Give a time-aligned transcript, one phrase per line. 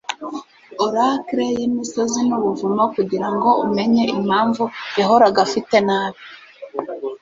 [0.85, 4.63] oracle yimisozi nubuvumo kugirango umenye impamvu
[4.99, 6.21] yahoraga afite nabi